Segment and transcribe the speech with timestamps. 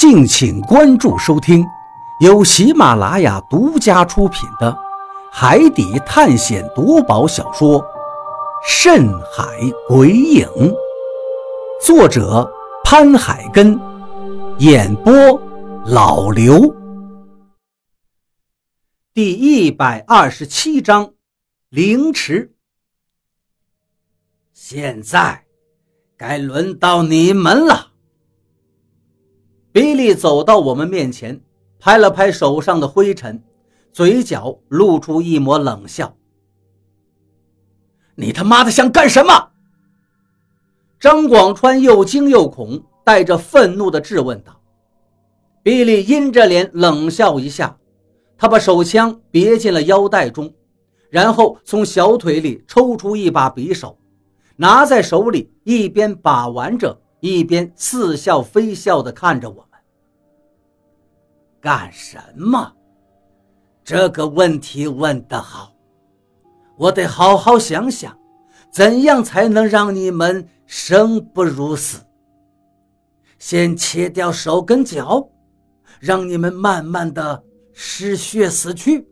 [0.00, 1.62] 敬请关注收听，
[2.20, 4.72] 由喜马拉雅独家出品的
[5.30, 7.78] 《海底探险夺宝小说》
[8.66, 9.44] 《深海
[9.86, 10.48] 鬼影》，
[11.84, 12.50] 作者
[12.82, 13.78] 潘海根，
[14.56, 15.12] 演播
[15.84, 16.74] 老刘。
[19.12, 21.12] 第一百二十七章，
[21.68, 22.54] 凌迟。
[24.54, 25.44] 现在
[26.16, 27.89] 该轮到你们了。
[29.72, 31.40] 比利走到我们面前，
[31.78, 33.42] 拍了拍手上的灰尘，
[33.92, 36.16] 嘴角露出一抹冷笑
[38.16, 39.50] ：“你他妈的想干什么？”
[40.98, 44.60] 张广川又惊又恐，带着愤怒的质问道。
[45.62, 47.78] 比利阴着脸冷笑一下，
[48.36, 50.52] 他把手枪别进了腰带中，
[51.10, 53.96] 然后从小腿里抽出一把匕首，
[54.56, 57.00] 拿在手里，一边把玩着。
[57.20, 59.80] 一边似笑非笑地看着我们，
[61.60, 62.74] 干什么？
[63.84, 65.72] 这个问题问得好，
[66.76, 68.16] 我得好好想想，
[68.70, 72.00] 怎样才能让你们生不如死。
[73.38, 75.28] 先切掉手跟脚，
[75.98, 79.08] 让你们慢慢的失血死去。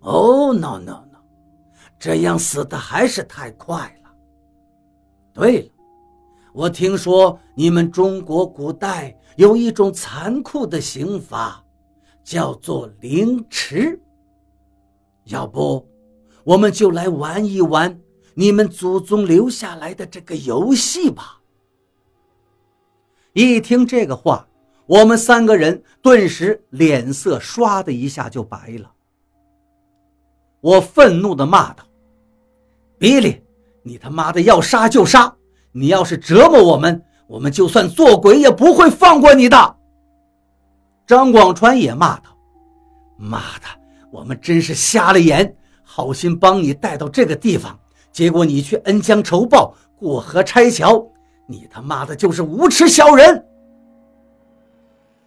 [0.00, 1.18] 哦，no no no，
[1.98, 4.10] 这样死的还是太快了。
[5.32, 5.73] 对了。
[6.54, 11.60] 我听说你们中国古代有一种残酷的刑罚，
[12.22, 14.00] 叫做凌迟。
[15.24, 15.84] 要不，
[16.44, 18.00] 我们就来玩一玩
[18.34, 21.40] 你们祖宗留下来的这个游戏吧。
[23.32, 24.46] 一听这个话，
[24.86, 28.92] 我们三个人顿时脸色唰的一下就白了。
[30.60, 31.82] 我愤怒地骂道
[32.96, 33.42] ：“比利，
[33.82, 35.36] 你他妈的要杀就杀！”
[35.76, 39.76] 你要是折磨我们，我们就算做鬼也不会放过你的。
[41.04, 42.30] 张广川也骂道
[43.18, 43.66] ：“妈的，
[44.12, 45.56] 我们真是瞎了眼！
[45.82, 47.76] 好心帮你带到这个地方，
[48.12, 51.04] 结果你却恩将仇报，过河拆桥，
[51.48, 53.44] 你他妈的就是无耻小人！”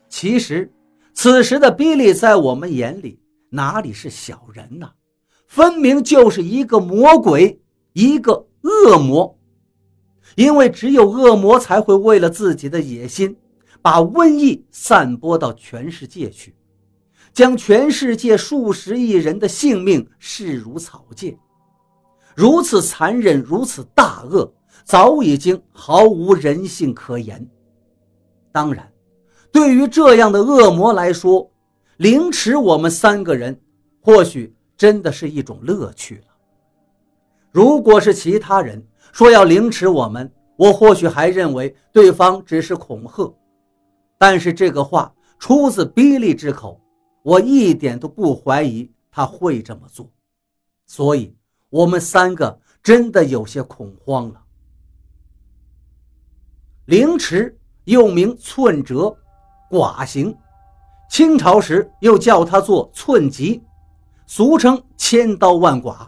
[0.07, 0.71] 其实，
[1.13, 3.19] 此时的比利在我们眼里
[3.49, 4.89] 哪里是小人呢？
[5.45, 9.36] 分明就是一个魔鬼，一个恶魔。
[10.37, 13.35] 因为只有恶魔才会为了自己的野心，
[13.81, 16.55] 把瘟疫散播到全世界去，
[17.33, 21.35] 将全世界数十亿人的性命视如草芥。
[22.35, 24.53] 如此残忍，如此大恶，
[24.85, 27.43] 早已经毫无人性可言。
[28.51, 28.87] 当然，
[29.51, 31.51] 对于这样的恶魔来说，
[31.97, 33.59] 凌迟我们三个人，
[34.01, 36.27] 或许真的是一种乐趣了。
[37.51, 38.85] 如果是其他人，
[39.17, 43.33] 说要凌迟我们，我或许还认为对方只是恐吓，
[44.15, 46.79] 但是这个话出自比利之口，
[47.23, 50.07] 我一点都不怀疑他会这么做，
[50.85, 51.35] 所以
[51.71, 54.39] 我们三个真的有些恐慌了。
[56.85, 59.17] 凌迟又名寸折、
[59.71, 60.37] 剐刑，
[61.09, 63.63] 清朝时又叫他做寸疾，
[64.27, 66.07] 俗称千刀万剐。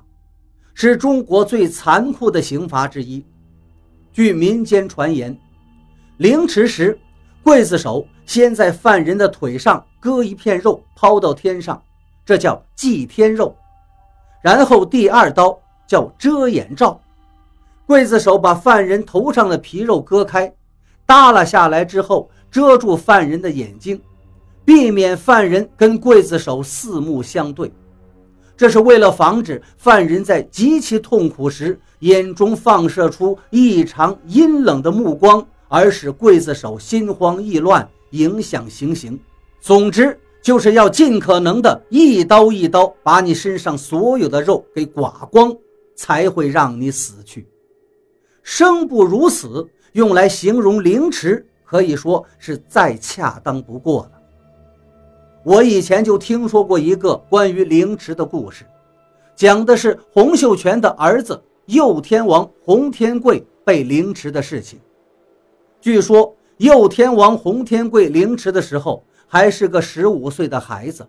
[0.82, 3.22] 是中国最残酷的刑罚之一。
[4.14, 5.38] 据民间传言，
[6.16, 6.98] 凌迟时，
[7.44, 11.84] 刽子手先在犯人的腿上割一片肉，抛到天上，
[12.26, 13.54] 这叫祭天肉。
[14.42, 16.98] 然后第二刀叫遮眼罩，
[17.86, 20.50] 刽子手把犯人头上的皮肉割开，
[21.06, 24.02] 耷拉下来之后遮住犯人的眼睛，
[24.64, 27.70] 避免犯人跟刽子手四目相对。
[28.60, 39.18] 这是为了防止犯人在极其痛苦时眼中放射出异常阴冷的目光，而使刽子手心慌意乱，影响行刑。
[39.62, 45.56] 总之，就是要尽可能的一刀一刀把你身上所有的肉给剐光，
[45.96, 47.48] 才会让你死去。
[48.44, 54.19] 生不如死，用来形容凌迟，可以说是再恰当不过了。
[55.50, 58.64] 我以前就听说过一个关于凌迟的故事，
[59.36, 64.80] 讲的是洪秀全的儿子右天王洪天贵被凌迟的事情。
[65.82, 71.04] 据说右天王洪天贵凌迟的时候还是个十五岁的孩子，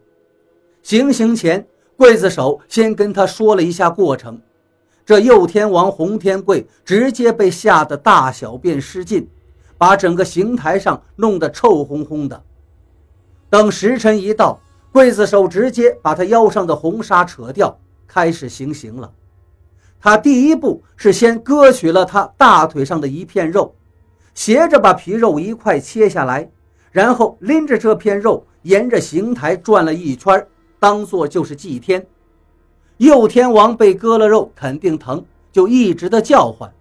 [0.82, 1.62] 行刑前，
[1.98, 4.40] 刽子手先跟他说了一下过程，
[5.04, 9.28] 这右天王洪天贵直接被吓得大小便失禁，
[9.76, 12.42] 把整个刑台上弄得臭烘烘的。
[13.50, 14.61] 等时辰一到，
[14.93, 17.76] 刽子手直接把他腰上的红纱扯掉，
[18.06, 19.12] 开始行刑了。
[20.00, 23.75] 他第一步是先割取了他大腿上的一片肉，
[24.35, 26.49] 斜着把皮肉一块切下来，
[26.93, 30.47] 然后拎着这片肉沿着刑台转了一圈，
[30.79, 32.06] 当做就是祭天。
[32.99, 36.73] 右天王被割了肉，肯定疼，就一直的叫唤。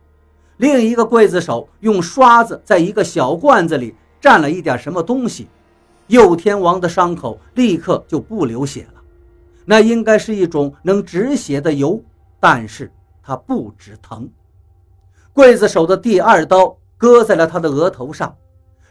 [0.58, 5.48] 另一个刽子手用刷子在一个小罐子里蘸了一点什么东西，
[6.10, 9.02] 右天王的伤口立刻就不流血了。
[9.64, 12.02] 那应该是一种能止血的油，
[12.40, 12.92] 但是
[13.22, 14.28] 它不止疼。
[15.36, 18.36] 刽子手的第二刀割在了他的额头上，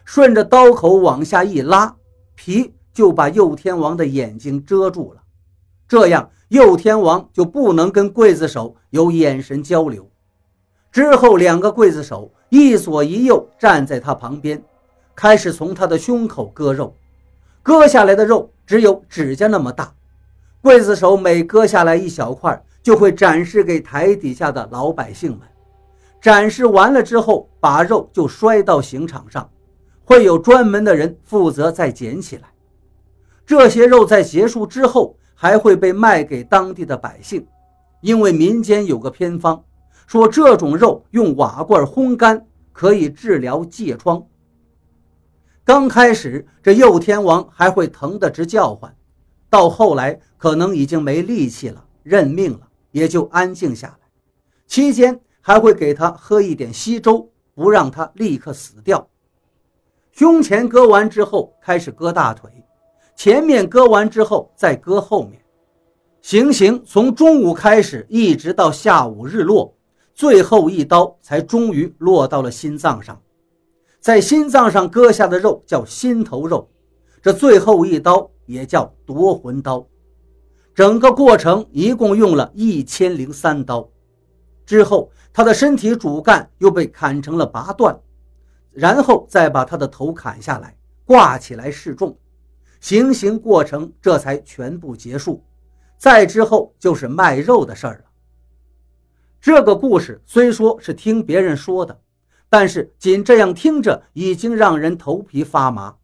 [0.05, 1.93] 顺着刀口往下一拉，
[2.35, 5.21] 皮就把右天王的眼睛遮住了。
[5.87, 10.09] 这样，右天王就不能跟刽子手有眼神交流。
[10.91, 14.63] 之后，两个刽子手一左一右站在他旁边，
[15.13, 16.95] 开始从他的胸口割肉。
[17.61, 19.93] 割下来的肉只有指甲那么大。
[20.61, 25.41] 刽子手每割下来一小块，就会展示给台底下的老百姓们。
[26.21, 29.49] 展示完了之后，把肉就摔到刑场上，
[30.03, 32.43] 会有专门的人负责再捡起来。
[33.45, 37.47] 这些肉在结束之后，还会被卖给当地的百姓，
[38.01, 39.63] 因为民间有个偏方。
[40.05, 44.21] 说这种肉用瓦罐烘干可以治疗疥疮。
[45.69, 48.91] 刚开始这右天王还会疼得直叫唤，
[49.51, 54.07] 到后来可能已经没力气了，认命了，也就安静下来。
[54.65, 59.07] 期间还会给他喝一点稀粥，不让他立刻死掉。
[60.11, 62.49] 胸前割完之后，开始割大腿，
[63.15, 65.39] 前面割完之后再割后面。
[66.23, 69.71] 行刑从中午开始，一直到下午日落。
[70.15, 73.21] 最后一刀才终于落到了心脏上，
[73.99, 76.69] 在心脏上割下的肉叫心头肉，
[77.21, 79.85] 这最后一刀也叫夺魂刀。
[80.73, 83.89] 整个过程一共用了一千零三刀。
[84.65, 87.99] 之后，他的身体主干又被砍成了八段，
[88.71, 92.17] 然后再把他的头砍下来挂起来示众，
[92.79, 95.43] 行刑过程这才全部结束。
[95.97, 98.09] 再之后就是卖肉的事儿了。
[99.41, 101.99] 这个故事虽说是听别人说的，
[102.49, 105.95] 但是仅这样听着已经让人头皮发麻。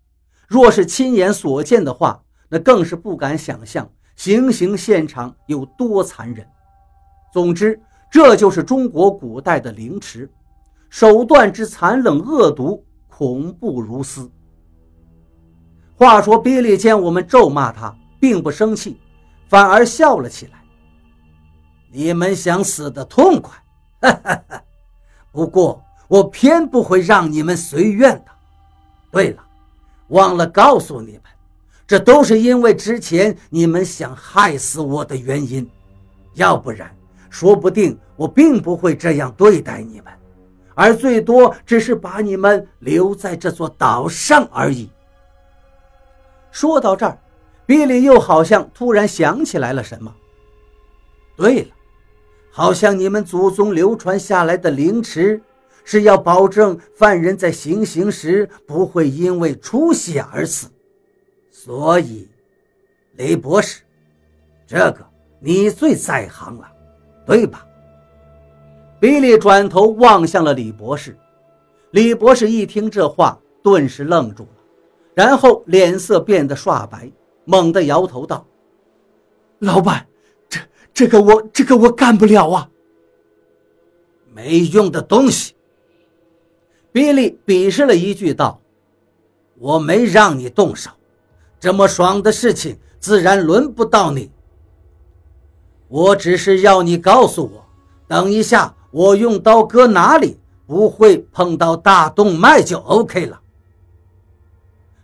[0.47, 6.47] 若是亲眼所见的话，那更是不敢想象行刑现场有多残忍。
[7.33, 7.81] 总之，
[8.11, 10.31] 这就是中国古代的凌迟，
[10.89, 14.31] 手段之残忍恶毒，恐怖如斯。
[15.95, 18.99] 话说，比利见我们咒骂他，并不生气，
[19.49, 20.61] 反而笑了起来。
[21.91, 23.57] 你们想死的痛快，
[24.01, 24.63] 哈哈哈！
[25.31, 28.25] 不过我偏不会让你们随愿的。
[29.11, 29.43] 对了，
[30.09, 31.21] 忘了告诉你们，
[31.87, 35.69] 这都是因为之前你们想害死我的原因，
[36.33, 36.93] 要不然
[37.29, 40.13] 说不定我并不会这样对待你们，
[40.73, 44.89] 而最多只是把你们留在这座岛上而已。
[46.51, 47.17] 说到这儿，
[47.65, 50.13] 比利又好像突然想起来了什么。
[51.35, 51.69] 对了。
[52.57, 55.41] 好像你们祖宗流传下来的凌迟，
[55.85, 60.67] 是要保证犯人在行刑时不会因为出血而死，
[61.49, 62.27] 所以，
[63.15, 63.81] 雷博士，
[64.67, 65.05] 这个
[65.39, 66.67] 你最在行了，
[67.25, 67.65] 对吧？
[68.99, 71.15] 比利转头望向了李博士，
[71.91, 74.49] 李博士一听这话，顿时愣住了，
[75.13, 77.09] 然后脸色变得刷白，
[77.45, 78.45] 猛地摇头道
[79.59, 80.05] ：“老板。”
[80.95, 82.69] 这个我这个我干不了啊！
[84.33, 85.53] 没用的东西。
[86.95, 88.61] 比利鄙视了一句道
[89.59, 90.89] ：“我没让你动手，
[91.59, 94.31] 这么爽的事情自然轮不到你。
[95.89, 97.65] 我只是要你告诉我，
[98.07, 103.41] 等一下我用刀割哪里不会碰到大动脉就 OK 了。”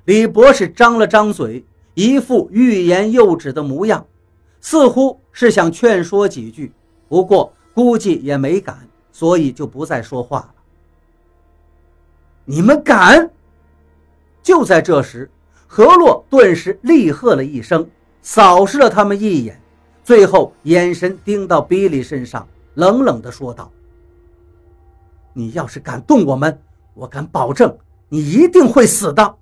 [0.07, 4.07] 李博士张了张嘴，一副欲言又止的模样。
[4.61, 6.71] 似乎是想劝说几句，
[7.09, 10.53] 不过估计也没敢，所以就不再说话了。
[12.45, 13.29] 你们敢？
[14.41, 15.29] 就在这时，
[15.67, 17.89] 何洛顿时厉喝了一声，
[18.21, 19.61] 扫视了他们一眼，
[20.03, 23.71] 最后眼神盯到比利身上，冷冷地说道
[25.33, 26.61] ：“你要是敢动我们，
[26.93, 27.77] 我敢保证
[28.09, 29.37] 你一定会死的。”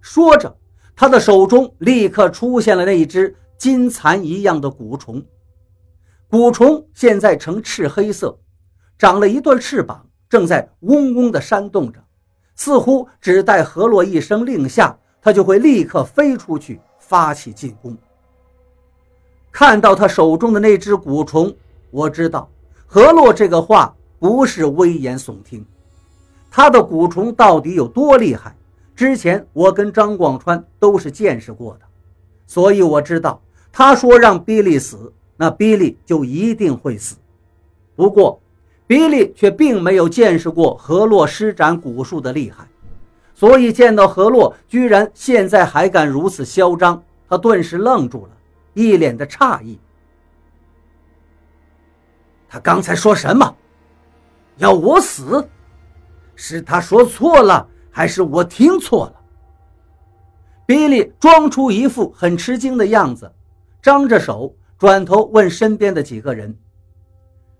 [0.00, 0.56] 说着，
[0.96, 3.36] 他的手中立刻出现了那一只。
[3.56, 5.24] 金蚕一样的蛊虫，
[6.28, 8.36] 蛊虫现在呈赤黑色，
[8.98, 12.02] 长了一对翅膀，正在嗡嗡地扇动着，
[12.54, 17.94] 似乎只待何洛一声令下，它就会立刻飞出去发起进攻。
[19.50, 21.54] 看到他手中的那只蛊虫，
[21.90, 22.48] 我知道
[22.86, 25.62] 何洛这个话不是危言耸听，
[26.50, 28.56] 他的蛊虫到底有多厉害，
[28.96, 31.80] 之前我跟张广川都是见识过的，
[32.46, 33.38] 所以我知道
[33.70, 37.16] 他说让比利死，那比利就一定会死。
[37.94, 38.40] 不过，
[38.92, 42.68] 比利却并没有见识过何洛施展蛊术的厉害，
[43.34, 48.32] 所以见到何洛居然现在还敢如此嚣张，他顿时愣住了，
[48.74, 49.80] 一脸的诧异。
[52.46, 53.56] 他刚才说什么？
[54.58, 55.48] 要我死？
[56.34, 59.14] 是他说错了，还是我听错了？
[60.66, 63.32] 比利装出一副很吃惊的样子，
[63.80, 66.54] 张着手，转头问身边的几个人。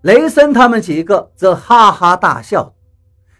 [0.03, 2.73] 雷森他们几个则哈哈大笑，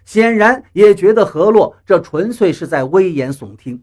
[0.06, 3.82] 显然也觉得何洛这纯粹是在危言耸听，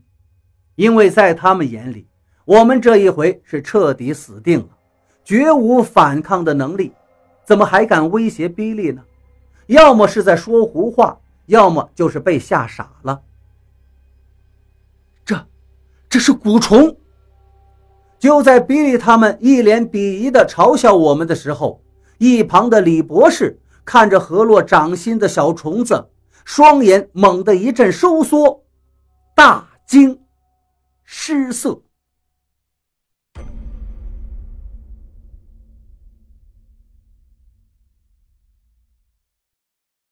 [0.74, 2.08] 因为在他们眼里，
[2.44, 4.70] 我们这一回是彻底死定了，
[5.24, 6.92] 绝无反抗的能力。
[7.44, 9.04] 怎么还敢威胁比利呢？
[9.68, 13.22] 要么是在说胡话，要么就是被吓傻了。
[15.24, 15.46] 这，
[16.10, 16.98] 这是蛊虫！
[18.18, 21.80] 就在比利他们一脸鄙夷地嘲笑我们的时候，
[22.22, 26.10] 一旁的李博士看着河洛掌心的小虫子，
[26.46, 28.64] 双眼猛地一阵收缩，
[29.36, 30.20] 大惊
[31.04, 31.82] 失色。